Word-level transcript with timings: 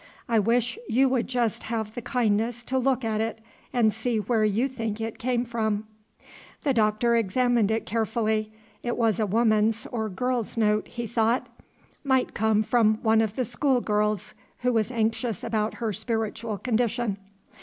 I 0.27 0.39
wish 0.39 0.79
you 0.87 1.07
would 1.09 1.27
just 1.27 1.61
have 1.61 1.93
the 1.93 2.01
kindness 2.01 2.63
to 2.63 2.79
look 2.79 3.05
at 3.05 3.21
it 3.21 3.37
and 3.71 3.93
see 3.93 4.17
where 4.17 4.43
you 4.43 4.67
think 4.67 4.99
it 4.99 5.19
came 5.19 5.45
from." 5.45 5.85
The 6.63 6.73
Doctor 6.73 7.15
examined 7.15 7.69
it 7.69 7.85
carefully. 7.85 8.51
It 8.81 8.97
was 8.97 9.19
a 9.19 9.27
woman's 9.27 9.85
or 9.85 10.09
girl's 10.09 10.57
note, 10.57 10.87
he 10.87 11.05
thought. 11.05 11.49
Might 12.03 12.33
come 12.33 12.63
from 12.63 12.95
one 13.03 13.21
of 13.21 13.35
the 13.35 13.45
school 13.45 13.79
girls 13.79 14.33
who 14.61 14.73
was 14.73 14.89
anxious 14.89 15.43
about 15.43 15.75
her 15.75 15.93
spiritual 15.93 16.57
condition. 16.57 17.17